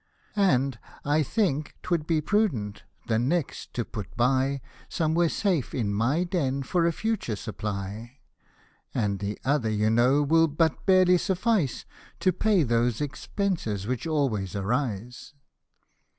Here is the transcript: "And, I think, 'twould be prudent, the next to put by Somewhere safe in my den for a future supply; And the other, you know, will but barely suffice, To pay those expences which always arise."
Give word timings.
"And, 0.51 0.79
I 1.05 1.21
think, 1.21 1.75
'twould 1.83 2.07
be 2.07 2.21
prudent, 2.21 2.85
the 3.05 3.19
next 3.19 3.71
to 3.75 3.85
put 3.85 4.17
by 4.17 4.59
Somewhere 4.89 5.29
safe 5.29 5.75
in 5.75 5.93
my 5.93 6.23
den 6.23 6.63
for 6.63 6.87
a 6.87 6.91
future 6.91 7.35
supply; 7.35 8.17
And 8.95 9.19
the 9.19 9.37
other, 9.45 9.69
you 9.69 9.91
know, 9.91 10.23
will 10.23 10.47
but 10.47 10.87
barely 10.87 11.19
suffice, 11.19 11.85
To 12.21 12.33
pay 12.33 12.63
those 12.63 12.99
expences 12.99 13.85
which 13.85 14.07
always 14.07 14.55
arise." 14.55 15.35